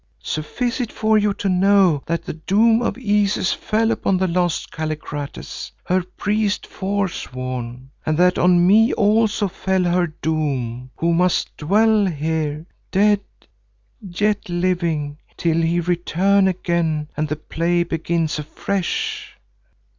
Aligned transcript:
Suffice 0.23 0.81
it 0.81 0.91
for 0.91 1.15
you 1.15 1.31
to 1.35 1.47
know 1.47 2.01
that 2.07 2.23
the 2.25 2.33
doom 2.33 2.81
of 2.81 2.97
Isis 2.97 3.53
fell 3.53 3.91
upon 3.91 4.17
the 4.17 4.25
lost 4.25 4.71
Kallikrates, 4.71 5.71
her 5.85 6.01
priest 6.01 6.65
forsworn, 6.65 7.91
and 8.03 8.17
that 8.17 8.39
on 8.39 8.65
me 8.65 8.91
also 8.93 9.47
fell 9.47 9.83
her 9.83 10.07
doom, 10.07 10.89
who 10.97 11.13
must 11.13 11.55
dwell 11.55 12.07
here, 12.07 12.65
dead 12.89 13.19
yet 14.01 14.49
living, 14.49 15.19
till 15.37 15.61
he 15.61 15.79
return 15.79 16.47
again 16.47 17.07
and 17.15 17.27
the 17.27 17.35
play 17.35 17.83
begins 17.83 18.39
afresh. 18.39 19.37